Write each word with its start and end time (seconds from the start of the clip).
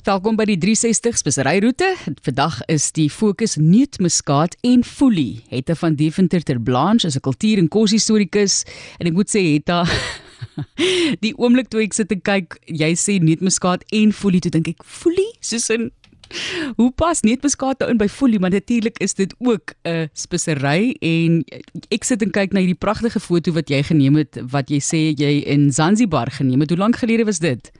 Welkom 0.00 0.32
by 0.38 0.46
die 0.48 0.56
360 0.56 1.18
speseryroete. 1.20 1.90
Vandag 2.24 2.54
is 2.72 2.86
die 2.96 3.10
fokus 3.12 3.58
neutmuskaat 3.60 4.54
en 4.64 4.80
foelie. 4.86 5.42
Hetta 5.50 5.74
van 5.76 5.98
Deventer 5.98 6.40
ter 6.40 6.56
Blanche 6.56 7.06
is 7.06 7.16
'n 7.16 7.20
kultuur- 7.20 7.58
en 7.58 7.68
koshistorikus 7.68 8.64
en 8.98 9.06
ek 9.06 9.12
moet 9.12 9.28
sê 9.28 9.42
Hetta 9.52 9.84
die 11.24 11.36
oomblik 11.36 11.68
toe 11.68 11.82
ek 11.82 11.92
sit 11.92 12.12
en 12.12 12.20
kyk, 12.22 12.56
jy 12.64 12.94
sê 12.96 13.20
neutmuskaat 13.20 13.84
en 13.92 14.12
foelie, 14.12 14.40
toe 14.40 14.50
dink 14.50 14.68
ek 14.68 14.80
foelie 14.84 15.36
soos 15.40 15.68
in 15.68 15.90
Hoe 16.76 16.92
pas 16.94 17.20
neutmuskaat 17.20 17.80
nou 17.80 17.90
in 17.90 17.98
by 17.98 18.06
foelie, 18.08 18.38
maar 18.38 18.50
natuurlik 18.50 18.98
is 19.02 19.14
dit 19.14 19.34
ook 19.38 19.74
'n 19.84 20.08
spesery 20.14 20.94
en 21.02 21.44
ek 21.90 22.04
sit 22.04 22.22
en 22.22 22.30
kyk 22.30 22.52
na 22.52 22.60
hierdie 22.60 22.78
pragtige 22.78 23.20
foto 23.20 23.52
wat 23.52 23.68
jy 23.68 23.82
geneem 23.82 24.16
het 24.16 24.38
wat 24.48 24.70
jy 24.70 24.78
sê 24.78 25.12
jy 25.12 25.42
in 25.44 25.72
Zanzibar 25.72 26.30
geneem 26.30 26.60
het. 26.60 26.70
Hoe 26.70 26.78
lank 26.78 26.96
gelede 26.96 27.24
was 27.24 27.38
dit? 27.38 27.70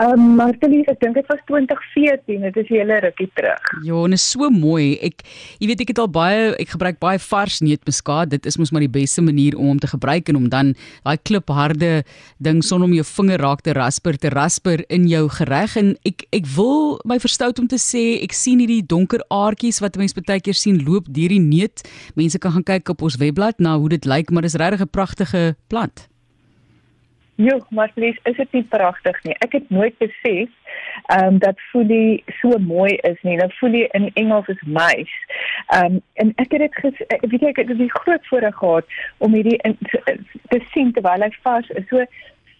Ehm 0.00 0.18
um, 0.18 0.36
Martelie, 0.38 0.80
ek 0.88 1.02
dink 1.02 1.18
dit 1.18 1.26
was 1.28 1.40
2014, 1.50 2.40
dit 2.40 2.56
is 2.56 2.68
'n 2.70 2.74
hele 2.74 2.96
rukkie 3.04 3.28
terug. 3.36 3.60
Ja, 3.84 4.04
en 4.04 4.12
is 4.12 4.30
so 4.30 4.48
mooi. 4.50 4.96
Ek 5.02 5.20
jy 5.60 5.66
weet 5.66 5.80
ek 5.80 5.88
het 5.88 5.98
al 5.98 6.08
baie 6.08 6.56
ek 6.56 6.72
gebruik 6.72 6.98
baie 6.98 7.18
vars 7.18 7.60
neutmuskaat. 7.60 8.30
Dit 8.30 8.46
is 8.46 8.56
mos 8.56 8.72
maar 8.72 8.80
die 8.80 8.88
beste 8.88 9.20
manier 9.20 9.56
om 9.56 9.66
hom 9.66 9.78
te 9.78 9.86
gebruik 9.86 10.28
en 10.28 10.36
om 10.36 10.48
dan 10.48 10.74
daai 11.04 11.18
klipharde 11.22 12.04
ding 12.38 12.64
son 12.64 12.82
om 12.82 12.92
jou 12.92 13.04
vinger 13.04 13.38
raak 13.38 13.60
te 13.60 13.72
rasper 13.72 14.16
te 14.16 14.28
rasper 14.28 14.84
in 14.88 15.08
jou 15.08 15.28
gereg 15.28 15.76
en 15.76 15.96
ek 16.04 16.24
ek 16.32 16.46
wil 16.56 16.98
my 17.04 17.18
verstout 17.18 17.58
om 17.58 17.68
te 17.68 17.76
sê 17.78 18.22
ek 18.22 18.32
sien 18.32 18.58
hierdie 18.58 18.86
donker 18.86 19.20
aartjies 19.28 19.80
wat 19.80 19.96
mense 19.96 20.14
baie 20.14 20.40
keer 20.40 20.54
sien 20.54 20.84
loop 20.84 21.04
deur 21.12 21.28
die 21.28 21.38
neut. 21.38 21.84
Mense 22.16 22.38
kan 22.38 22.52
gaan 22.52 22.64
kyk 22.64 22.88
op 22.88 23.02
ons 23.02 23.16
webblad 23.16 23.60
na 23.60 23.76
hoe 23.76 23.88
dit 23.88 24.04
lyk, 24.04 24.30
maar 24.30 24.42
dis 24.42 24.56
regtig 24.56 24.80
'n 24.80 24.88
pragtige 24.88 25.54
plant. 25.68 26.11
Jo, 27.34 27.60
maar 27.70 27.90
please, 27.94 28.18
is 28.22 28.36
dit 28.36 28.52
nie 28.52 28.64
pragtig 28.68 29.22
nie. 29.22 29.34
Ek 29.38 29.52
het 29.52 29.70
nooit 29.70 29.96
besef 29.98 30.48
ehm 31.06 31.24
um, 31.26 31.38
dat 31.38 31.60
foelie 31.70 32.24
so 32.40 32.58
mooi 32.58 32.92
is 33.08 33.22
nie. 33.22 33.36
Nou 33.36 33.48
foelie 33.50 33.86
in 33.96 34.10
Engels 34.14 34.48
is 34.52 34.62
mice. 34.66 35.16
Ehm 35.66 35.84
um, 35.84 36.02
en 36.12 36.32
ek 36.36 36.52
het 36.52 36.60
dit 36.60 37.30
weet 37.30 37.48
ek 37.48 37.56
het 37.56 37.72
die 37.78 37.90
groot 37.92 38.26
voorreg 38.26 38.56
gehad 38.56 38.84
om 39.18 39.34
hierdie 39.34 39.56
in, 39.56 39.78
te, 39.88 40.18
te 40.48 40.60
sien 40.72 40.92
terwyl 40.92 41.24
hy 41.24 41.32
vars 41.42 41.72
is. 41.80 41.88
So 41.88 42.04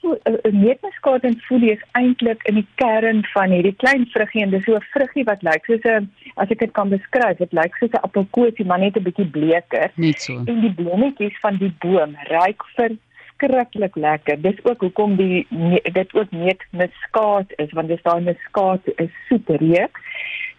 'n 0.03 0.57
neutmuskaat 0.65 1.23
en 1.23 1.39
foelie 1.41 1.71
is 1.71 1.85
eintlik 1.93 2.43
in 2.43 2.55
die 2.55 2.67
kern 2.75 3.23
van 3.35 3.51
hierdie 3.55 3.77
klein 3.77 4.07
vruggie 4.15 4.43
en 4.43 4.51
dis 4.51 4.65
so 4.65 4.75
'n 4.75 4.89
vruggie 4.95 5.25
wat 5.25 5.43
lyk 5.43 5.65
soos 5.65 5.85
'n 5.85 6.11
as 6.35 6.51
ek 6.51 6.59
dit 6.59 6.73
kan 6.73 6.89
beskryf, 6.89 7.37
dit 7.37 7.53
lyk 7.53 7.77
soos 7.77 7.93
'n 7.93 8.05
appelkoekie 8.09 8.67
maar 8.67 8.79
net 8.79 8.97
'n 8.97 9.03
bietjie 9.03 9.31
bleker. 9.31 9.91
Net 9.95 10.21
so. 10.21 10.43
En 10.47 10.61
die 10.61 10.75
blommetjies 10.75 11.39
van 11.41 11.57
die 11.57 11.75
boom 11.79 12.17
ryk 12.35 12.63
vir 12.77 12.97
verskriklik 13.37 13.95
lekker. 13.95 14.41
Dis 14.41 14.65
ook 14.65 14.81
hoekom 14.81 15.17
die 15.17 15.47
dit 15.93 16.15
ook 16.15 16.31
net 16.31 16.65
muskaat 16.71 17.53
is 17.57 17.73
want 17.73 17.89
dis 17.89 18.03
daai 18.03 18.21
muskaat 18.21 18.81
is 18.97 19.11
soet 19.29 19.49
reuk. 19.49 19.99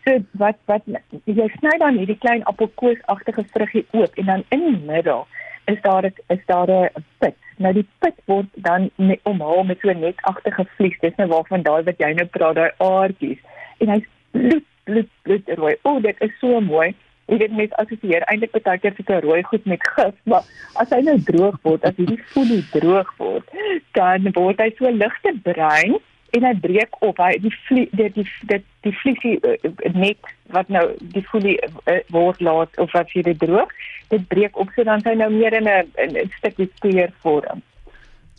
So 0.04 0.20
wat 0.32 0.58
wat 0.66 0.82
jy 1.26 1.48
sny 1.58 1.78
dan 1.80 1.98
hierdie 1.98 2.18
klein 2.18 2.44
appelkoosagtige 2.44 3.46
vruggie 3.54 3.86
oop 3.92 4.16
en 4.16 4.26
dan 4.26 4.44
in 4.50 4.60
die 4.60 4.86
middel 4.86 5.28
is 5.66 5.80
daar 5.82 6.02
dit 6.02 6.20
is 6.28 6.46
daar 6.46 6.70
'n 6.70 7.06
pit. 7.18 7.38
Nou 7.58 7.74
die 7.74 7.88
pit 8.00 8.16
word 8.26 8.48
dan 8.54 8.90
met, 8.96 9.20
omhaal 9.24 9.64
met 9.64 9.80
so 9.80 9.94
netagtige 9.94 10.66
vlies. 10.76 11.00
Dis 11.00 11.16
nou 11.16 11.30
waarvan 11.30 11.62
daai 11.62 11.84
wat 11.84 11.98
jy 11.98 12.14
nou 12.14 12.26
praat 12.26 12.56
daai 12.56 12.72
aardjies. 12.78 13.40
En 13.78 13.90
hy's 13.90 14.08
bloed 14.32 14.66
bloed 14.84 15.10
bloed 15.22 15.48
rooi. 15.48 15.76
O, 15.82 16.00
dit 16.00 16.16
is 16.22 16.40
so 16.40 16.60
mooi 16.62 16.96
jy 17.32 17.38
weet 17.42 17.56
net 17.58 17.76
assosieer 17.82 18.26
eintlik 18.28 18.56
baie 18.64 18.80
keer 18.80 18.96
'n 19.00 19.22
rooi 19.26 19.44
goed 19.44 19.66
met 19.66 19.88
gif, 19.96 20.16
maar 20.24 20.44
as 20.76 20.90
hy 20.90 21.02
nou 21.02 21.18
droog 21.30 21.58
word, 21.64 21.84
as 21.84 21.96
hierdie 21.96 22.24
foelie 22.34 22.64
droog 22.72 23.14
word, 23.18 23.46
dan 23.94 24.28
word 24.34 24.60
hy 24.60 24.70
so 24.78 24.90
ligte 24.90 25.34
bruin 25.44 26.00
en 26.34 26.46
hy 26.48 26.54
breek 26.60 26.96
op. 27.00 27.18
Hy 27.18 27.38
die 27.42 27.54
die 27.70 28.10
die 28.18 28.28
die, 28.50 28.62
die 28.86 28.96
vliesie 29.02 29.36
uh, 29.42 29.58
net 29.94 30.32
wat 30.56 30.70
nou 30.70 30.86
die 31.16 31.26
foelie 31.32 31.58
uh, 31.62 32.00
word 32.10 32.42
laat 32.42 32.78
of 32.78 32.96
as 32.96 33.12
jy 33.14 33.22
dit 33.22 33.40
droog, 33.40 33.70
dit 34.10 34.28
breek 34.28 34.58
op 34.58 34.72
so 34.76 34.84
dan 34.84 35.06
hy 35.06 35.16
nou 35.16 35.30
meer 35.32 35.54
in 35.54 35.70
'n 35.70 36.30
stukkie 36.40 36.70
skeur 36.76 37.14
vorm. 37.22 37.62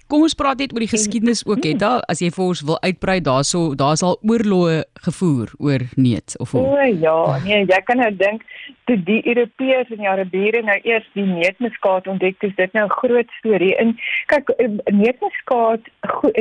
Kom 0.09 0.25
ons 0.27 0.35
praat 0.37 0.61
net 0.61 0.73
oor 0.75 0.85
die 0.85 0.91
geskiedenis 0.91 1.47
ook 1.49 1.65
het 1.65 1.79
daar 1.81 2.03
as 2.13 2.21
jy 2.21 2.29
vir 2.35 2.45
ons 2.45 2.61
wil 2.69 2.77
uitbrei 2.85 3.21
daarso 3.25 3.63
daar's 3.81 4.03
al 4.05 4.19
oorloë 4.21 4.83
gevoer 5.07 5.55
oor 5.59 5.85
neut 5.97 6.37
of 6.45 6.53
hoe. 6.53 6.65
O 6.65 6.89
ja, 7.05 7.17
nee, 7.47 7.63
jy 7.65 7.81
kan 7.89 8.03
nou 8.03 8.11
dink 8.21 8.45
toe 8.85 8.99
die 9.09 9.23
Europeërs 9.25 9.89
en 9.95 10.03
die 10.03 10.11
Arabiere 10.11 10.61
nou 10.63 10.77
eers 10.85 11.09
die 11.17 11.25
neutmuskaat 11.25 12.11
ontdek 12.11 12.37
het, 12.39 12.51
is 12.51 12.57
dit 12.61 12.77
nou 12.77 12.85
'n 12.85 12.99
groot 13.01 13.31
storie. 13.41 13.77
En 13.77 13.97
kyk, 14.27 14.49
eh, 14.59 14.69
neutmuskaat 14.93 15.81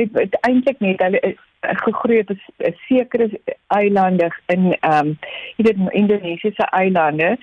het 0.00 0.38
eintlik 0.40 0.80
net 0.80 1.00
hulle 1.00 1.20
eh, 1.20 1.34
gegroei 1.60 2.20
op 2.20 2.30
'n 2.30 2.74
sekere 2.88 3.30
eilande 3.66 4.30
in 4.46 4.76
ehm 4.80 5.06
um, 5.06 5.18
jy 5.56 5.64
weet 5.64 5.92
Indonesiese 5.92 6.66
eilande 6.70 7.38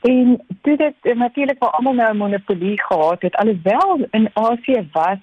en 0.00 0.40
dit 0.62 0.78
het 0.78 1.14
natuurlik 1.14 1.58
vir 1.58 1.70
almal 1.70 1.94
nou 1.94 2.12
'n 2.12 2.16
monopolie 2.16 2.80
gehad 2.82 3.22
het 3.22 3.36
alhoewel 3.36 4.06
in 4.10 4.30
Asië 4.32 4.88
was 4.92 5.18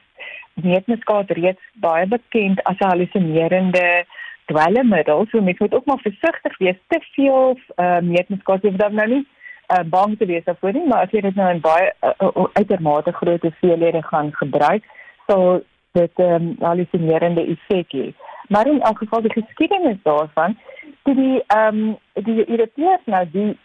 neutmuskaat 0.53 1.31
reeds 1.31 1.62
baie 1.73 2.07
bekend 2.07 2.63
as 2.63 2.79
'n 2.79 2.89
hallusinerende 2.91 4.06
dwelmmiddel. 4.45 5.25
So 5.29 5.41
mens 5.41 5.59
moet 5.59 5.73
ook 5.73 5.85
maar 5.85 6.00
versigtig 6.01 6.57
wees 6.57 6.79
te 6.88 7.00
veel 7.13 7.57
uh, 7.75 7.97
neutmuskaat 7.97 8.63
jy 8.63 8.72
moet 8.72 8.94
nou 8.94 9.07
nie 9.07 9.25
uh, 9.72 9.84
bang 9.85 10.17
te 10.17 10.25
wees 10.25 10.44
daarvoor 10.44 10.73
nie, 10.73 10.88
maar 10.88 11.06
as 11.06 11.11
jy 11.11 11.22
dit 11.22 11.35
nou 11.35 11.50
in 11.53 11.61
baie 11.61 11.94
uh, 12.03 12.11
uh, 12.19 12.45
uitermate 12.53 13.11
groot 13.11 13.41
hoeveelhede 13.41 14.01
gaan 14.03 14.34
gebruik, 14.34 14.84
sal 15.28 15.63
dit 15.91 16.11
'n 16.17 16.23
um, 16.23 16.56
hallusinerende 16.59 17.45
effek 17.45 17.91
hê. 17.91 18.13
Maar 18.47 18.67
in 18.67 18.81
elk 18.81 18.97
geval 18.97 19.22
die 19.22 19.34
geskiedenis 19.34 19.97
daarvan 20.03 20.57
die 21.03 21.44
ehm 21.47 21.78
um, 21.78 21.97
die 22.13 22.50
Europeërs 22.50 23.06
nou 23.06 23.25
die 23.31 23.57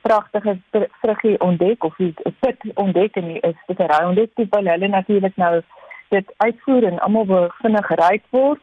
pragtige 0.00 0.58
vruggie 1.00 1.40
ontdek 1.40 1.84
of 1.84 1.96
die 1.96 2.14
pit 2.40 2.56
ontdek 2.74 3.16
en 3.16 3.30
is 3.34 3.58
dit 3.66 3.78
'n 3.78 3.90
raai 3.92 4.06
ontdek 4.06 4.30
die 4.34 4.48
hulle 4.50 4.88
natuurlik 4.88 5.36
nou 5.36 5.62
dit 6.08 6.32
uitvoer 6.36 6.84
en 6.84 6.98
almal 6.98 7.26
wil 7.26 7.50
vinnig 7.62 7.88
ryk 7.88 8.24
word. 8.30 8.62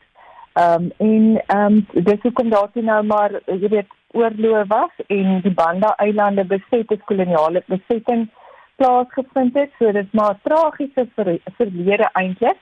Ehm 0.53 0.83
um, 0.83 0.91
en 0.97 1.43
ehm 1.45 1.73
um, 1.93 2.03
dis 2.03 2.21
hoekom 2.21 2.49
daar 2.49 2.71
toe 2.71 2.83
nou 2.83 3.03
maar 3.03 3.31
jy 3.45 3.69
weet 3.69 3.91
oorloë 4.15 4.65
was 4.67 4.91
en 5.07 5.41
die 5.43 5.53
Banda 5.53 5.95
eilande 5.97 6.45
beset 6.45 6.89
het 6.89 7.03
koloniale 7.09 7.63
besetting 7.67 8.29
plaasgevind 8.75 9.53
het. 9.53 9.71
So 9.79 9.91
dit 9.91 10.13
maar 10.13 10.39
tragiese 10.43 11.07
ver, 11.15 11.37
verlede 11.57 12.09
eintlik. 12.13 12.57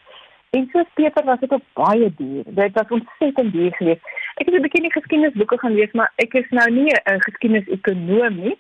En 0.54 0.68
so 0.72 0.84
Peter 0.94 1.26
was 1.26 1.40
dit 1.40 1.52
op 1.52 1.64
baie 1.74 2.14
duur. 2.18 2.44
Dit 2.46 2.74
was 2.74 2.90
ontsettend 2.98 3.54
duur 3.54 3.74
geweest. 3.76 4.02
Ek 4.36 4.46
het 4.46 4.56
'n 4.56 4.62
bietjie 4.62 4.82
die 4.82 4.92
geskiedenisboeke 4.92 5.58
gaan 5.60 5.74
lees, 5.74 5.92
maar 5.92 6.12
ek 6.16 6.34
is 6.34 6.50
nou 6.50 6.72
nie 6.72 6.94
'n 6.94 7.22
geskiedenis-ekonoom 7.28 8.36
nie. 8.36 8.58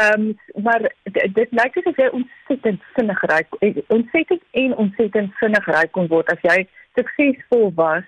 Ehm 0.00 0.20
um, 0.20 0.38
maar 0.62 0.92
dit 1.12 1.48
lyk 1.50 1.76
asof 1.76 1.96
jy 1.96 2.08
ontsettend 2.12 2.82
vinnig 2.94 3.22
ryk, 3.32 3.48
ontsettend 3.88 4.42
en 4.50 4.76
ontsettend 4.76 5.34
vinnig 5.40 5.66
ryk 5.66 5.92
kon 5.92 6.08
word 6.12 6.30
as 6.32 6.42
jy 6.42 6.66
suksesvol 6.94 7.72
was 7.74 8.04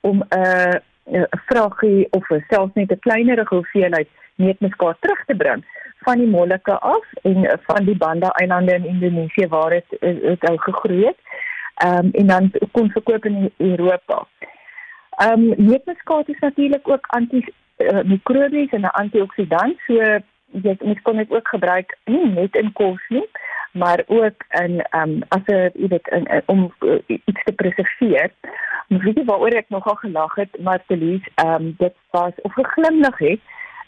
om 0.00 0.22
'n 0.22 0.38
uh, 0.38 0.78
'n 1.10 1.26
vraggie 1.46 2.06
of 2.10 2.26
selfs 2.48 2.74
net 2.74 2.92
'n 2.92 3.04
kleiner 3.06 3.46
hoeveelheid 3.48 4.08
neutmuskaat 4.34 4.96
terug 5.00 5.24
te 5.26 5.36
bring 5.36 5.64
van 6.04 6.18
die 6.18 6.26
Molukke 6.26 6.78
af 6.78 7.06
en 7.22 7.58
van 7.66 7.84
die 7.84 7.96
Banda 7.96 8.30
eilande 8.30 8.74
in 8.74 8.84
Indonesië 8.84 9.48
waar 9.48 9.70
dit 9.70 10.00
dit 10.00 10.48
al 10.48 10.56
gegroei 10.56 11.06
het. 11.06 11.18
Ehm 11.74 12.04
um, 12.04 12.10
en 12.12 12.26
dan 12.26 12.52
kon 12.72 12.90
verkoop 12.90 13.24
in 13.24 13.52
Europa. 13.56 14.26
Ehm 15.16 15.32
um, 15.32 15.54
neutmuskaat 15.56 16.28
is 16.28 16.38
natuurlik 16.38 16.88
ook 16.88 17.06
anti-mikrobies 17.06 18.72
uh, 18.72 18.74
en 18.74 18.80
'n 18.80 18.96
antioksidant, 19.02 19.78
so 19.86 20.18
jy 20.52 20.76
mens 20.80 21.02
kon 21.02 21.16
dit 21.16 21.30
ook 21.30 21.48
gebruik 21.48 21.96
nie 22.04 22.26
net 22.26 22.54
in 22.54 22.72
kos 22.72 23.02
nie, 23.08 23.26
maar 23.72 24.02
ook 24.06 24.44
in 24.62 24.80
ehm 24.80 25.10
um, 25.10 25.22
as 25.28 25.46
'n 25.46 25.70
jy 25.74 25.88
weet 25.88 26.08
in, 26.08 26.26
in, 26.26 26.42
om 26.46 26.72
uh, 26.80 26.98
iets 27.06 27.42
te 27.44 27.52
preserveer. 27.52 28.30
Ons 28.88 29.02
weet 29.02 29.16
nie 29.16 29.24
waaroor 29.24 29.54
ek 29.54 29.68
nogal 29.68 29.94
gelag 29.94 30.34
het, 30.34 30.60
maar 30.60 30.82
Felies, 30.86 31.22
ehm 31.34 31.54
um, 31.54 31.74
dit 31.78 31.94
was 32.10 32.32
of 32.42 32.52
geglimlag 32.52 33.18
het. 33.18 33.40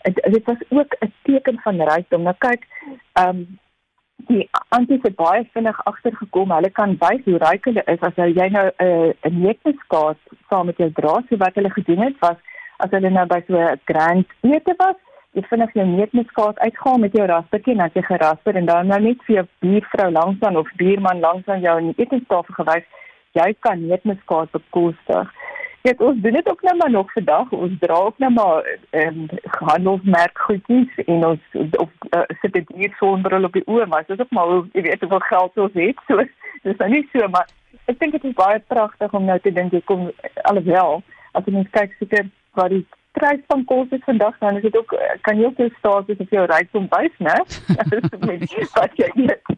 Dit 0.03 0.45
was 0.45 0.63
ook 0.69 0.97
'n 1.01 1.13
teken 1.23 1.61
van 1.61 1.83
rykdom. 1.83 2.23
Nou 2.23 2.35
kyk, 2.39 2.67
ehm 3.13 3.29
um, 3.29 3.59
die 4.27 4.49
anties 4.69 5.03
het 5.03 5.17
baie 5.17 5.49
vinnig 5.53 5.85
agtergekom. 5.85 6.51
Hulle 6.51 6.71
kan 6.71 6.97
wys 6.99 7.25
hoe 7.25 7.39
ryk 7.39 7.65
hulle 7.65 7.83
is 7.85 8.01
as 8.01 8.17
jy 8.17 8.49
nou 8.49 8.67
'n 8.67 8.87
uh, 8.87 9.13
'n 9.23 9.41
neutmuskaat 9.41 10.19
saam 10.49 10.67
met 10.67 10.77
jou 10.77 10.93
dra. 10.93 11.23
So 11.29 11.37
wat 11.37 11.55
hulle 11.55 11.71
gedoen 11.71 11.99
het 11.99 12.19
was 12.19 12.39
as 12.77 12.91
hulle 12.91 13.11
nou 13.11 13.27
by 13.27 13.41
so 13.47 13.59
'n 13.59 13.81
grand 13.85 14.27
ete 14.41 14.75
was, 14.77 14.97
jy 15.33 15.43
vinnig 15.49 15.71
jou 15.75 15.87
neutmuskaat 15.89 16.59
uitgaan 16.59 17.01
met 17.01 17.15
jou 17.17 17.27
raspertjie 17.27 17.73
en 17.75 17.85
dan 17.85 17.95
jy 17.95 18.03
gerasper 18.09 18.57
en 18.57 18.67
dan 18.69 18.91
nou 18.93 19.01
net 19.01 19.23
vir 19.27 19.37
jou 19.39 19.47
buurvrou 19.65 20.11
langs 20.13 20.43
aan 20.49 20.59
of 20.61 20.75
buurman 20.81 21.25
langs 21.25 21.49
aan 21.49 21.65
jou 21.65 21.79
in 21.81 21.93
die 21.93 22.05
etenstafel 22.05 22.59
gewys 22.59 22.89
jy 23.39 23.53
kan 23.65 23.87
neutmuskaat 23.89 24.53
bekostig. 24.53 25.31
Ja, 25.83 25.93
ons 25.99 26.21
doen 26.23 26.37
dit 26.37 26.49
ook 26.49 26.61
nou 26.63 26.77
maar 26.77 26.91
nog 26.91 27.13
vandag. 27.13 27.51
Ons 27.51 27.73
dra 27.81 27.95
ook 27.95 28.19
nou 28.19 28.31
maar 28.33 28.69
ehm 28.91 29.23
um, 29.23 29.41
handelsmerk 29.43 30.39
goedjies 30.39 31.01
en 31.07 31.27
ons 31.27 31.41
of 31.85 31.89
uh, 32.11 32.23
sit 32.41 32.53
dit 32.53 32.69
hier 32.77 32.95
sonder 32.99 33.45
op 33.45 33.53
die 33.53 33.65
oë, 33.67 33.87
maar 33.87 34.05
dit 34.07 34.15
is 34.19 34.25
ook 34.25 34.31
maar 34.31 34.53
jy 34.73 34.83
weet 34.83 35.01
hoeveel 35.01 35.25
geld 35.31 35.59
ons 35.59 35.75
het. 35.75 36.05
So 36.07 36.25
dis 36.69 36.79
nou 36.79 36.91
nie 36.91 37.09
so, 37.13 37.29
maar 37.29 37.49
ek 37.91 37.99
dink 37.99 38.13
dit 38.13 38.25
is 38.31 38.39
baie 38.39 38.61
pragtig 38.69 39.13
om 39.13 39.27
nou 39.27 39.39
te 39.43 39.53
dink 39.53 39.73
jy 39.73 39.83
kom 39.91 40.11
alhoewel 40.51 41.03
as 41.33 41.47
jy 41.47 41.57
mens 41.57 41.75
kyk 41.75 41.97
seker 41.99 42.31
wat 42.55 42.71
die 42.71 42.85
prys 43.17 43.41
van 43.51 43.65
kos 43.69 43.91
is 43.93 44.01
vandag 44.07 44.39
dan 44.41 44.57
is 44.57 44.65
dit 44.65 44.77
ook 44.77 44.95
kan 45.27 45.39
jy 45.39 45.45
ook 45.45 45.59
jou 45.61 45.69
status 45.79 46.21
of 46.25 46.31
jou 46.31 46.45
rykdom 46.49 46.89
wys, 46.93 47.15
né? 47.19 47.37
Wat 48.77 48.97
jy 48.97 49.09
eet. 49.21 49.53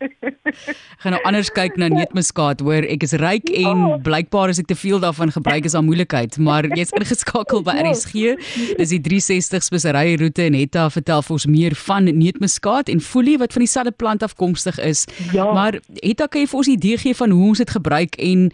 Gaan 1.02 1.14
nou 1.14 1.20
anders 1.28 1.50
kyk 1.54 1.78
na 1.80 1.88
neutmuskaat, 1.92 2.62
hoor, 2.66 2.86
ek 2.90 3.06
is 3.06 3.14
ryk 3.22 3.50
en 3.62 3.84
oh. 3.86 3.96
blykbaar 4.04 4.52
as 4.52 4.60
ek 4.62 4.70
te 4.70 4.78
veel 4.78 5.02
daarvan 5.02 5.32
gebruik 5.34 5.68
is 5.68 5.76
aan 5.78 5.86
moeilikheid, 5.88 6.38
maar 6.42 6.66
jy's 6.74 6.94
ingeskakel 6.98 7.62
by 7.66 7.76
ja. 7.78 7.86
RSG. 7.90 8.34
Dis 8.80 8.94
die 8.96 9.02
360 9.06 9.66
spesery 9.66 10.16
roete 10.20 10.48
en 10.48 10.58
Hetta 10.58 10.88
vertel 10.92 11.22
vir 11.26 11.36
ons 11.38 11.48
meer 11.50 11.78
van 11.86 12.10
neutmuskaat 12.10 12.90
en 12.92 13.02
folie 13.04 13.38
wat 13.42 13.54
van 13.54 13.66
dieselfde 13.66 13.94
plant 13.94 14.26
afkomstig 14.26 14.80
is. 14.82 15.06
Ja. 15.32 15.50
Maar 15.54 15.78
Hetta, 16.02 16.26
kan 16.26 16.42
jy 16.42 16.50
vir 16.50 16.60
ons 16.62 16.68
'n 16.68 16.78
idee 16.78 16.98
gee 16.98 17.14
van 17.14 17.30
hoe 17.30 17.48
ons 17.54 17.62
dit 17.62 17.70
gebruik 17.70 18.18
en 18.18 18.50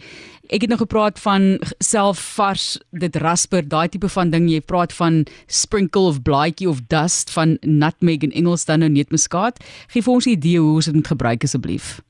ek 0.50 0.66
het 0.66 0.70
nou 0.72 0.80
gepraat 0.80 1.18
van 1.22 1.58
self 1.78 2.18
vars 2.34 2.78
dit 2.90 3.16
rasper 3.22 3.62
daai 3.68 3.88
tipe 3.88 4.08
van 4.10 4.30
ding. 4.30 4.48
Jy 4.50 4.60
praat 4.60 4.92
van 4.92 5.24
sprinkle 5.46 6.10
of 6.10 6.22
blaaitjie 6.26 6.68
of 6.68 6.82
dust 6.90 7.30
van 7.30 7.56
nutmeg 7.62 8.26
en 8.26 8.34
Engels 8.34 8.66
dan 8.66 8.82
nou 8.82 8.90
net 8.90 9.10
muskaat 9.14 9.62
gee 9.92 10.02
vir 10.02 10.12
ons 10.12 10.26
'n 10.26 10.36
idee 10.36 10.58
hoe 10.58 10.74
ons 10.74 10.84
dit 10.84 10.94
moet 10.94 11.06
gebruik 11.06 11.44
asseblief. 11.44 12.00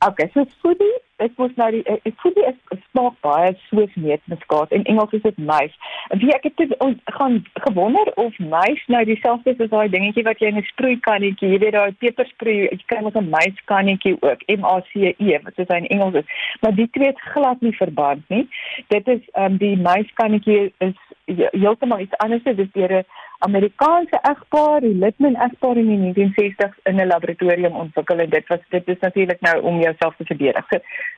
Okay 0.00 0.30
so 0.34 0.44
foodie 0.60 0.99
ek 1.20 1.36
moet 1.36 1.56
nou 1.56 1.70
die 1.70 1.82
ek 1.86 2.16
voel 2.22 2.34
die 2.34 2.46
is 2.50 2.82
smaak 2.90 3.16
baie 3.26 3.52
soos 3.68 3.94
neutmuskaat 3.94 4.72
en 4.76 4.84
Engels 4.84 5.12
is 5.12 5.22
dit. 5.22 5.38
En 5.40 6.18
wie 6.18 6.32
ek 6.34 6.46
het 6.48 6.56
te, 6.56 6.96
gaan 7.04 7.44
gewonder 7.54 8.12
of 8.14 8.38
mais 8.38 8.82
nou 8.86 9.04
dieselfde 9.04 9.50
is 9.50 9.60
as 9.60 9.72
daai 9.72 9.88
dingetjie 9.88 10.24
wat 10.24 10.40
jy 10.40 10.50
in 10.52 10.58
'n 10.58 10.70
sproeikannetjie, 10.72 11.50
jy 11.52 11.58
weet 11.58 11.72
daai 11.72 11.92
pepersproei, 11.92 12.68
jy 12.70 12.78
kry 12.86 13.00
mos 13.02 13.14
'n 13.14 13.30
maiskannetjie 13.30 14.16
ook, 14.20 14.40
M 14.48 14.64
A 14.64 14.80
C 14.80 15.14
E 15.18 15.38
wat 15.44 15.56
dit 15.56 15.72
in 15.72 15.86
Engels 15.86 16.14
is. 16.14 16.28
Maar 16.60 16.74
die 16.74 16.90
twee 16.90 17.06
het 17.06 17.20
glad 17.20 17.60
nie 17.60 17.76
verband 17.76 18.28
nie. 18.28 18.48
Dit 18.88 19.08
is 19.08 19.22
ehm 19.32 19.52
um, 19.52 19.56
die 19.56 19.76
maiskannetjie 19.76 20.72
is 20.78 20.98
heeltemal 21.50 22.00
iets 22.00 22.16
anders, 22.16 22.42
dit 22.42 22.58
is 22.58 22.72
deur 22.72 22.92
'n 22.98 23.04
Amerikaanse 23.46 24.18
egpaar, 24.28 24.80
die 24.84 24.94
Litman 24.94 25.36
egpaar 25.46 25.78
in 25.80 25.86
die 25.88 25.98
1960s 26.00 26.76
in 26.90 27.00
'n 27.00 27.06
laboratorium 27.06 27.76
ontwikkel 27.82 28.18
en 28.18 28.30
dit 28.30 28.48
was 28.48 28.58
dit 28.68 28.88
is 28.88 28.98
natuurlik 29.00 29.40
nou 29.40 29.62
om 29.62 29.80
jouself 29.80 30.16
te 30.16 30.24
verdedig. 30.24 30.66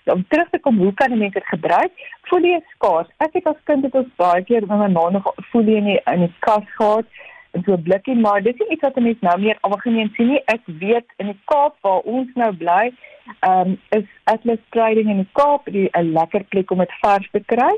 So 0.04 0.12
om 0.12 0.24
terug 0.28 0.48
te 0.50 0.58
kom, 0.58 0.78
hoe 0.78 0.94
kan 0.94 1.18
mense 1.18 1.38
dit 1.38 1.48
gebruik? 1.48 1.92
Folie 2.22 2.54
is 2.56 2.70
skaars. 2.74 3.08
Ek 3.16 3.32
het 3.32 3.46
as 3.46 3.64
kind 3.64 3.82
dit 3.82 3.94
ons 3.94 4.14
baie 4.16 4.44
keer 4.44 4.66
met 4.66 4.78
my 4.78 4.88
ma 4.88 5.08
nog 5.10 5.34
folie 5.50 5.76
in 5.76 5.84
die, 5.84 6.00
in 6.04 6.20
die 6.20 6.34
kas 6.38 6.68
gehad 6.78 7.06
en 7.50 7.62
so 7.66 7.72
'n 7.72 7.82
blikkie, 7.82 8.14
maar 8.14 8.42
dis 8.42 8.58
nie 8.58 8.70
iets 8.70 8.82
wat 8.82 8.94
mense 8.94 9.24
nou 9.24 9.40
meer 9.40 9.58
algemeen 9.60 10.12
sien 10.16 10.28
nie. 10.28 10.42
Ek 10.44 10.60
weet 10.66 11.06
in 11.16 11.26
die 11.26 11.40
Kaap 11.44 11.74
waar 11.80 12.00
ons 12.00 12.30
nou 12.34 12.52
bly, 12.52 12.92
ehm 13.40 13.68
um, 13.68 13.78
is 13.88 14.06
Atlas 14.24 14.62
Trading 14.70 15.10
in 15.10 15.16
die 15.16 15.32
Kaap 15.32 15.68
'n 15.68 16.12
lekker 16.12 16.44
plek 16.44 16.70
om 16.70 16.78
dit 16.78 16.92
vars 17.00 17.28
te 17.32 17.42
kry. 17.46 17.74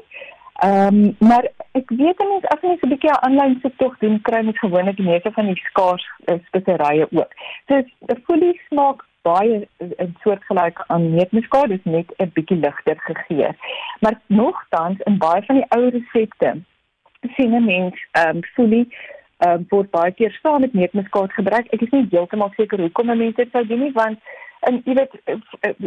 Ehm 0.63 1.05
um, 1.05 1.17
maar 1.19 1.49
ek 1.79 1.91
weet 1.91 2.21
nie 2.23 2.39
as 2.55 2.61
jy 2.63 2.75
'n 2.75 2.91
bietjie 2.93 3.11
'n 3.13 3.23
aanlyn 3.27 3.57
soektog 3.63 3.99
doen 4.03 4.21
kry 4.29 4.43
met 4.47 4.59
gewoonlik 4.59 4.97
die 4.97 5.09
meeste 5.09 5.33
van 5.39 5.47
die 5.51 5.63
skaars 5.71 6.05
uh, 6.27 6.39
speserye 6.47 7.09
ook. 7.11 7.33
So 7.69 7.83
die 8.11 8.21
folie 8.27 8.55
smaak 8.69 9.03
baie 9.25 9.57
eh, 9.79 10.07
soortgelyk 10.23 10.85
aan 10.93 11.11
neutmuskaat, 11.17 11.69
dis 11.73 11.85
net 11.97 12.13
'n 12.19 12.31
bietjie 12.37 12.61
ligter 12.61 12.99
gegee. 13.09 13.51
Maar 14.01 14.21
nogtans 14.27 15.01
in 15.11 15.19
baie 15.19 15.43
van 15.49 15.57
die 15.61 15.69
ou 15.77 15.89
resepte 15.89 16.55
sien 17.37 17.55
'n 17.55 17.65
mens 17.65 18.07
ehm 18.13 18.37
um, 18.37 18.45
folie 18.55 18.87
ehm 19.39 19.51
um, 19.51 19.67
word 19.69 19.91
baie 19.91 20.13
keer 20.13 20.39
saam 20.43 20.61
met 20.61 20.73
neutmuskaat 20.73 21.33
gebruik. 21.33 21.67
Ek 21.73 21.83
is 21.83 21.91
nie 21.91 22.07
heeltemal 22.11 22.53
seker 22.57 22.81
hoekom 22.81 23.07
mense 23.07 23.37
dit 23.43 23.51
sou 23.53 23.67
doen 23.67 23.81
nie 23.81 23.93
want 23.93 24.19
en 24.69 24.81
jy 24.85 24.95
weet 24.99 25.17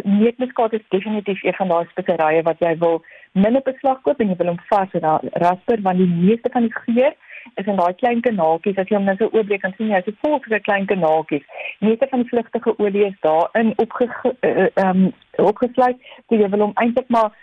neutmuskaat 0.04 0.74
is 0.74 0.90
definitief 0.90 1.44
een 1.44 1.58
van 1.60 1.72
daai 1.74 1.86
speserye 1.92 2.44
wat 2.50 2.60
jy 2.66 2.74
wil 2.84 3.02
minder 3.32 3.64
beslag 3.66 4.02
koop 4.02 4.20
en 4.22 4.34
jy 4.34 4.38
wil 4.42 4.54
hom 4.54 4.60
vas 4.72 5.00
rasper 5.46 5.82
want 5.88 6.04
die 6.04 6.12
meeste 6.12 6.52
van 6.54 6.68
die 6.68 6.78
geur 6.82 7.16
is 7.56 7.66
in 7.66 7.80
daai 7.80 7.94
klein 8.02 8.22
kanaaltjies 8.22 8.80
as 8.82 8.90
jy 8.92 8.98
hom 8.98 9.10
nou 9.10 9.16
so 9.20 9.30
oopbreek 9.32 9.64
kan 9.64 9.76
sien 9.78 9.92
jy 9.94 10.02
is 10.04 10.22
vol 10.22 10.38
van 10.46 10.64
klein 10.68 10.88
kanaaltjies. 10.92 11.46
Meeste 11.80 12.08
van 12.12 12.24
die 12.24 12.30
vlugtige 12.32 12.74
olie 12.78 13.06
is 13.10 13.20
daarin 13.26 13.74
opge 13.84 14.10
ehm 14.42 14.88
um, 14.88 15.12
opgesluit. 15.50 16.00
So 16.28 16.40
jy 16.42 16.50
wil 16.54 16.66
hom 16.68 16.80
eintlik 16.84 17.10
maar 17.14 17.36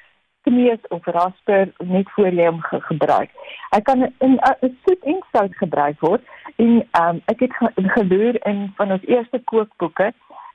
kneus 0.45 0.83
of 0.89 1.07
rasper 1.17 1.73
net 1.79 2.11
voor 2.17 2.33
jy 2.41 2.47
hom 2.51 2.61
ge 2.69 2.81
gebruik. 2.91 3.31
Hy 3.75 3.81
kan 3.89 4.03
in 4.27 4.39
'n 4.41 4.77
soet 4.85 5.05
en 5.13 5.21
sout 5.33 5.57
gebruik 5.63 6.01
word 6.01 6.23
en 6.57 6.83
um, 7.01 7.23
ek 7.33 7.41
het 7.41 7.55
geloer 7.97 8.47
in 8.47 8.73
van 8.77 8.93
ons 8.93 9.07
eerste 9.07 9.41
kookboeke 9.45 10.13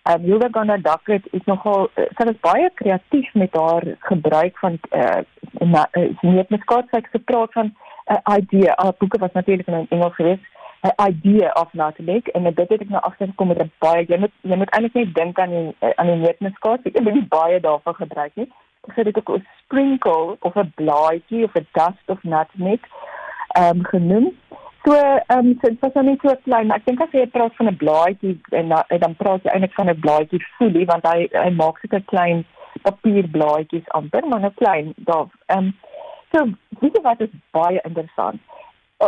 Um, 0.10 0.24
Hilda 0.24 0.50
Gana 0.50 0.78
Duckett 0.78 1.28
is 1.34 1.42
nogal 1.46 1.90
uh, 1.96 2.06
sy 2.18 2.26
is 2.32 2.38
baie 2.42 2.70
kreatief 2.82 3.28
met 3.38 3.54
haar 3.54 3.84
gebruik 4.08 4.56
van 4.58 4.80
eh 4.90 5.20
uh, 5.66 6.06
net 6.22 6.50
met 6.50 6.64
skaats 6.66 6.96
ek 6.98 7.12
gepraat 7.12 7.54
van 7.54 7.68
'n 7.68 8.16
uh, 8.16 8.38
idee, 8.38 8.72
haar 8.76 8.96
boeke 8.98 9.20
was 9.20 9.32
natuurlik 9.34 9.68
in 9.68 9.86
Engels 9.90 10.16
geweest, 10.16 10.42
'n 10.82 11.10
idee 11.10 11.56
of 11.56 11.74
not 11.74 11.96
to 11.96 12.04
make 12.04 12.32
en 12.32 12.44
dit 12.44 12.70
het 12.70 12.82
ek 12.82 12.90
nou 12.90 13.02
agtergekom 13.02 13.48
met 13.48 13.62
'n 13.62 13.72
baie 13.78 14.06
jy 14.08 14.18
moet 14.18 14.34
jy 14.42 14.56
moet 14.56 14.70
eintlik 14.70 14.94
net 14.94 15.16
dink 15.16 15.40
aan 15.40 15.50
die 15.50 15.76
uh, 15.80 15.94
aan 15.96 16.08
die 16.08 16.52
skaats. 16.54 16.84
Ek 16.84 16.98
het 16.98 17.14
nie 17.14 17.28
baie 17.30 17.60
daarvan 17.60 17.96
gebruik 17.96 18.36
nie. 18.36 18.50
Ek 18.88 18.94
sê 18.96 19.04
dit 19.04 19.18
ook 19.18 19.30
'n 19.36 19.46
sprinkle 19.62 20.38
of 20.40 20.56
'n 20.56 20.74
blaadjie 20.76 21.44
of 21.44 21.54
'n 21.54 21.68
dust 21.72 22.06
of 22.08 22.24
nutmeg 22.24 22.80
ehm 23.48 23.78
um, 23.78 23.86
genoem. 23.86 24.28
So, 24.86 24.94
ehm 24.94 25.46
um, 25.46 25.58
so, 25.62 25.70
dit 25.70 25.80
was 25.80 25.94
nou 25.94 26.06
nie 26.06 26.20
so 26.22 26.36
klein, 26.44 26.68
maar 26.68 26.80
ek 26.80 26.86
dink 26.86 27.02
as 27.04 27.16
jy 27.16 27.26
praat 27.34 27.56
van 27.58 27.68
'n 27.68 27.80
blaadjie 27.82 28.36
en, 28.60 28.72
en 28.72 29.00
dan 29.00 29.16
praat 29.20 29.44
jy 29.44 29.52
eintlik 29.52 29.74
van 29.76 29.90
'n 29.92 30.00
blaadjie 30.06 30.40
folie 30.58 30.86
want 30.92 31.08
hy 31.08 31.28
hy 31.34 31.50
maak 31.56 31.80
seker 31.80 32.04
klein 32.12 32.46
papierblaadjies 32.86 33.90
amper, 34.00 34.28
maar 34.28 34.40
nou 34.40 34.54
klein 34.62 34.94
daar. 35.10 35.28
Ehm 35.48 35.58
um, 35.58 35.74
so, 36.32 36.46
weet 36.80 36.96
jy 36.96 37.02
wat 37.04 37.22
is 37.22 37.36
baie 37.52 37.82
interessant. 37.84 38.40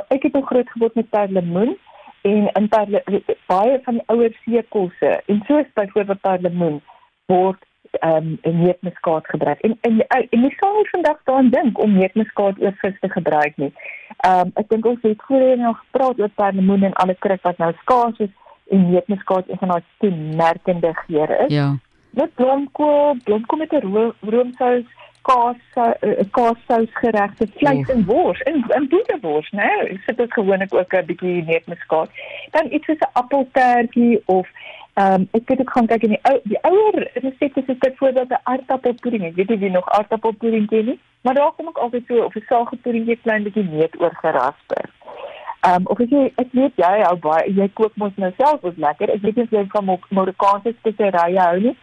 Ek 0.07 0.23
het 0.23 0.35
ook 0.35 0.51
groot 0.51 0.69
geword 0.69 0.95
met 0.95 1.09
perlemoen 1.09 1.77
en 2.21 2.51
in 2.59 2.67
perle 2.69 3.03
baie 3.47 3.79
van 3.83 3.99
die 3.99 4.07
ouer 4.13 4.35
seekosse 4.43 5.11
en 5.25 5.43
soos 5.47 5.73
byvoorbeeld 5.73 6.21
perlemoen 6.21 6.81
word 7.25 7.63
ehm 7.99 8.37
um, 8.43 8.57
neutmuskaat 8.63 9.27
gebruik. 9.27 9.59
En 9.59 9.77
en 9.81 10.07
en 10.07 10.41
jy 10.43 10.49
sal 10.57 10.73
nie 10.75 10.89
vandag 10.89 11.19
daaraan 11.23 11.49
dink 11.49 11.79
om 11.79 11.97
neutmuskaat 11.97 12.61
oor 12.61 12.75
vis 12.81 12.99
te 12.99 13.09
gebruik 13.09 13.57
nie. 13.57 13.73
Ehm 14.17 14.39
um, 14.39 14.51
ek 14.53 14.69
dink 14.69 14.85
ons 14.85 15.01
het 15.01 15.23
voorheen 15.27 15.61
nog 15.61 15.77
gepraat 15.79 16.19
oor 16.19 16.29
perlemoen 16.35 16.83
en 16.83 16.93
alle 16.93 17.15
krik 17.19 17.41
wat 17.41 17.57
nou 17.57 17.73
skaars 17.81 18.19
is 18.19 18.33
en 18.69 18.89
neutmuskaat 18.91 19.47
is 19.47 19.59
van 19.59 19.67
daai 19.67 19.83
kenmerkende 19.97 20.93
geure 20.93 21.37
is. 21.45 21.53
Ja. 21.53 21.75
Net 22.09 22.35
blomkool, 22.35 23.15
blomkool 23.23 23.57
met 23.57 23.73
'n 23.73 23.93
ro 23.93 24.13
roomsous 24.19 24.85
kaas 25.21 25.61
uh, 25.77 25.93
kaassous 26.37 26.91
geregte 27.03 27.47
vleis 27.57 27.89
en 27.89 28.05
wors 28.05 28.41
en 28.49 28.63
en 28.77 28.87
boterwors 28.89 29.49
nê 29.51 29.69
nee? 29.69 29.95
ek 29.95 30.05
sit 30.05 30.17
dit 30.17 30.33
gewoonlik 30.33 30.73
ook 30.73 30.93
'n 30.93 31.05
bietjie 31.05 31.43
neutmuskaat 31.49 32.09
dan 32.51 32.71
iets 32.71 32.85
soos 32.85 33.03
'n 33.07 33.13
appeltertjie 33.23 34.21
of 34.25 34.47
Ehm 34.93 35.13
um, 35.13 35.27
ek 35.31 35.47
het 35.47 35.59
ook 35.59 35.71
gaan 35.71 35.85
kyk 35.87 36.03
in 36.03 36.09
die 36.09 36.23
ou 36.29 36.39
die 36.43 36.57
ouer 36.67 36.95
resepte 37.13 37.63
soos 37.65 37.77
byvoorbeeld 37.77 38.29
'n 38.29 38.41
aardappelpudding. 38.43 39.23
Ek 39.23 39.35
weet 39.35 39.49
nie 39.49 39.57
wie 39.57 39.69
nog 39.69 39.87
aardappelpudding 39.89 40.67
ken 40.67 40.85
nie, 40.85 40.99
maar 41.21 41.33
daar 41.33 41.51
kom 41.55 41.67
ek 41.67 41.77
altyd 41.77 42.03
so 42.07 42.23
of 42.23 42.35
'n 42.35 42.43
saagpuddingie 42.47 43.19
klein 43.23 43.43
bietjie 43.43 43.63
neut 43.63 43.95
oor 44.01 44.15
gerasper. 44.15 44.89
Ehm 45.61 45.75
um, 45.75 45.87
of 45.93 45.99
as 45.99 46.09
jy 46.09 46.23
ek 46.41 46.53
weet 46.57 46.79
jy 46.81 46.93
hou 47.05 47.17
baie 47.21 47.49
jy 47.53 47.67
kook 47.77 47.97
mos 48.01 48.15
nou 48.17 48.31
self 48.37 48.61
wat 48.65 48.77
lekker. 48.77 49.11
Ek 49.13 49.21
weet 49.21 49.51
jy 49.53 49.65
van 49.73 49.91
Marokkaanse 50.09 50.73
speserye 50.79 51.37
hou 51.37 51.59
nie. 51.59 51.75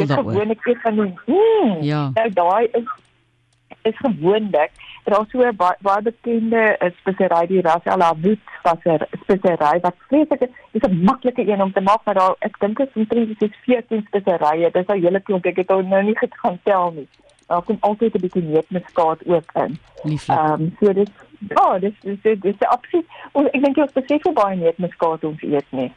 Dis 0.00 0.14
gewoonlik 0.16 0.66
iets 0.66 0.80
van 0.82 1.00
die 1.00 1.12
hmm, 1.26 1.82
Ja. 1.84 2.10
Nou 2.14 2.30
daai 2.32 2.68
is 2.72 2.86
is 3.86 3.98
gewoonlik 3.98 4.72
daar 5.04 5.26
so 5.30 5.38
'n 5.38 5.56
baie, 5.56 5.76
baie 5.80 6.02
bekende 6.02 6.62
eh, 6.78 6.90
spesery 7.00 7.46
die 7.46 7.60
Ras 7.60 7.84
Al 7.84 8.02
Awood 8.02 8.38
spesery 9.22 9.80
wat 9.80 9.94
vreeslik 10.08 10.40
is 10.72 10.82
'n 10.82 11.04
maklike 11.04 11.48
een 11.48 11.62
om 11.62 11.72
te 11.72 11.80
maak 11.80 12.00
maar 12.04 12.14
daar 12.14 12.34
ek 12.38 12.56
dink 12.60 12.78
is 12.78 12.94
omtrent 12.94 13.38
so 13.38 13.46
14 13.64 14.06
speserye 14.08 14.70
dis 14.70 14.86
al 14.86 15.04
hele 15.04 15.20
klomp 15.20 15.46
ek 15.46 15.56
het 15.56 15.68
nou 15.68 16.02
nie 16.02 16.16
gaan 16.18 16.58
tel 16.62 16.90
nie 16.90 17.08
daar 17.46 17.62
kom 17.62 17.76
altyd 17.80 18.14
'n 18.14 18.20
bietjie 18.20 18.42
neutmuskaat 18.42 19.20
ook 19.26 19.50
in 19.54 19.78
ehm 20.04 20.52
um, 20.52 20.76
so 20.80 20.92
dis 20.92 21.10
ja 21.40 21.78
dis 21.78 21.94
dis 22.02 22.40
dis, 22.42 22.56
absoluut 22.68 23.06
ek 23.52 23.60
dink 23.64 23.76
jy 23.76 23.86
het 23.86 23.98
besef 23.98 24.28
hoe 24.28 24.34
baie 24.36 24.56
neutmuskaat 24.60 25.24
ons 25.24 25.42
eet 25.42 25.76
nie 25.76 25.90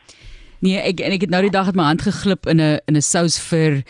Nee, 0.60 0.80
ek 0.80 1.00
en 1.00 1.16
ek 1.16 1.28
het 1.28 1.34
nou 1.34 1.42
die 1.46 1.54
dag 1.54 1.70
met 1.72 1.76
my 1.80 1.92
hand 1.92 2.02
geglip 2.08 2.48
in 2.48 2.60
'n 2.62 2.80
in 2.88 2.96
'n 2.98 3.02
sous 3.02 3.40
vir 3.40 3.84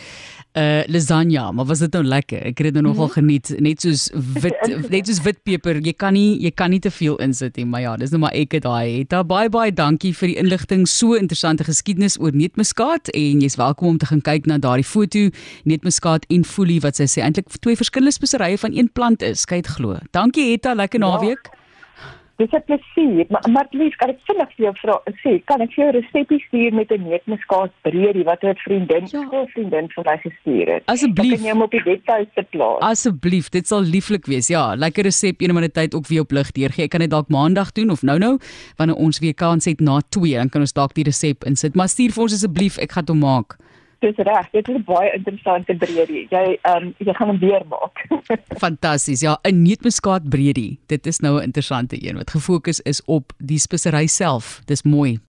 uh 0.58 0.84
lasagna, 0.88 1.52
maar 1.52 1.66
was 1.66 1.80
dit 1.80 1.94
nou 1.94 2.04
lekker? 2.04 2.40
Ek 2.42 2.58
het 2.58 2.68
dit 2.68 2.74
nou 2.74 2.84
nogal 2.84 3.06
mhm. 3.06 3.14
geniet, 3.14 3.52
net 3.62 3.82
soos 3.82 4.10
wit 4.44 4.90
net 4.90 5.08
soos 5.08 5.22
witpeper. 5.22 5.78
Jy 5.86 5.94
kan 5.94 6.14
nie 6.14 6.42
jy 6.42 6.52
kan 6.52 6.74
nie 6.74 6.80
te 6.80 6.90
veel 6.92 7.20
insit 7.22 7.56
nie, 7.56 7.66
maar 7.66 7.82
ja, 7.82 7.96
dis 7.98 8.10
nou 8.10 8.22
maar 8.24 8.34
ek 8.34 8.58
het 8.58 8.66
daai. 8.66 9.06
Het 9.06 9.14
baie 9.30 9.50
baie 9.50 9.72
dankie 9.72 10.14
vir 10.14 10.28
die 10.28 10.38
inligting. 10.42 10.88
So 10.88 11.14
interessante 11.14 11.64
geskiedenis 11.64 12.18
oor 12.20 12.34
neutmuskaat 12.34 13.14
en 13.14 13.46
jy's 13.46 13.60
welkom 13.62 13.94
om 13.94 14.02
te 14.02 14.10
gaan 14.10 14.26
kyk 14.26 14.50
na 14.50 14.58
daardie 14.58 14.88
foto 14.88 15.30
neutmuskaat 15.70 16.26
en 16.30 16.44
folie 16.44 16.82
wat 16.82 16.98
sy 16.98 17.06
sê 17.06 17.22
eintlik 17.22 17.54
twee 17.62 17.78
verskillende 17.78 18.18
speserye 18.18 18.58
van 18.58 18.74
een 18.74 18.90
plant 18.90 19.22
is. 19.22 19.46
Kyk 19.46 19.70
glo. 19.78 20.02
Dankie 20.12 20.52
Hetta, 20.52 20.74
lekker 20.74 21.00
ja. 21.00 21.06
naweek. 21.06 21.46
Ja. 21.46 21.59
Dis 22.40 22.54
'n 22.56 22.64
plesier, 22.66 23.26
maar 23.30 23.44
maar 23.52 23.68
lief, 23.72 23.96
kan 24.00 24.10
ek 24.10 24.20
vinnig 24.24 24.52
vir 24.56 24.66
jou 24.66 24.76
vra, 24.82 24.96
sê, 25.24 25.32
kan 25.46 25.62
ek 25.62 25.74
vir 25.74 25.84
jou 25.84 25.90
'n 25.92 25.96
resepie 26.00 26.40
stuur 26.48 26.74
met 26.74 26.92
'n 26.92 27.04
neutmuskaat 27.04 27.72
breedie 27.84 28.24
wat 28.24 28.44
'n 28.44 28.56
vriendin, 28.64 29.04
ja. 29.12 29.22
'n 29.22 29.48
vriendin 29.54 29.90
vir 29.96 30.04
my 30.06 30.18
gestuur 30.24 30.68
het? 30.74 30.84
Asseblief. 30.86 31.36
Kan 31.36 31.46
jy 31.46 31.52
hom 31.52 31.62
op 31.62 31.72
die 31.72 31.84
webtuiste 31.84 32.44
plaas? 32.50 32.80
Asseblief, 32.80 33.50
dit 33.50 33.68
sal 33.68 33.82
lieflik 33.82 34.26
wees. 34.26 34.48
Ja, 34.48 34.76
lekker 34.76 35.04
resep 35.04 35.42
een 35.42 35.56
die 35.56 35.72
tyd 35.72 35.94
ook 35.94 36.08
weer 36.08 36.22
op 36.22 36.32
lig 36.32 36.52
deurgee. 36.52 36.84
Ek 36.84 36.90
kan 36.90 37.00
dit 37.02 37.10
dalk 37.10 37.28
maandag 37.28 37.72
doen 37.72 37.90
of 37.90 38.02
nou-nou 38.02 38.40
wanneer 38.78 38.96
ons 38.96 39.20
weer 39.20 39.34
kans 39.34 39.66
het 39.66 39.80
na 39.82 40.00
2, 40.10 40.36
dan 40.36 40.50
kan 40.50 40.62
ons 40.62 40.74
dalk 40.74 40.94
die 40.94 41.04
resep 41.04 41.44
insit. 41.44 41.76
Maar 41.76 41.88
stuur 41.88 42.12
vir 42.12 42.24
ons 42.24 42.34
asseblief, 42.34 42.78
ek 42.78 42.92
gaan 42.92 43.06
dit 43.06 43.16
maak. 43.16 43.58
Dis 44.00 44.16
reg, 44.16 44.50
dit 44.52 44.68
is 44.68 44.76
'n 44.76 44.84
baie 44.86 45.12
interessante 45.14 45.76
breedie. 45.76 46.28
Jy 46.30 46.58
ehm 46.62 46.84
um, 46.84 46.94
jy 46.98 47.14
gaan 47.14 47.28
hom 47.28 47.40
weer 47.40 47.64
maak. 47.68 48.06
Fantasties. 48.66 49.20
Ja, 49.20 49.40
'n 49.44 49.62
neutmuskaat 49.62 50.30
breedie. 50.30 50.80
Dit 50.86 51.06
is 51.06 51.20
nou 51.20 51.40
'n 51.40 51.44
interessante 51.44 52.08
een 52.08 52.16
wat 52.16 52.32
gefokus 52.32 52.80
is 52.80 53.04
op 53.06 53.34
die 53.38 53.60
spesery 53.60 54.08
self. 54.08 54.62
Dis 54.66 54.84
mooi. 54.84 55.20